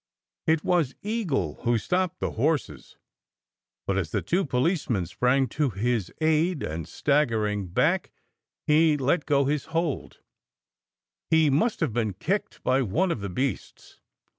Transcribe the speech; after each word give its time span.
It 0.47 0.63
was 0.63 0.95
Eagle 1.03 1.59
who 1.63 1.77
stopped 1.77 2.19
the 2.21 2.31
horses; 2.31 2.97
but 3.85 3.99
as 3.99 4.09
the 4.09 4.23
two 4.23 4.43
policemen 4.43 5.05
sprang 5.05 5.47
to 5.49 5.69
his 5.69 6.11
aid, 6.19 6.63
and 6.63 6.87
staggering 6.87 7.67
back 7.67 8.11
he 8.65 8.97
let 8.97 9.27
go 9.27 9.45
his 9.45 9.65
hold, 9.65 10.19
he 11.29 11.51
must 11.51 11.81
have 11.81 11.93
been 11.93 12.13
kicked 12.13 12.63
by 12.63 12.81
one 12.81 13.11
of 13.11 13.19
the 13.21 13.29
beasts. 13.29 13.99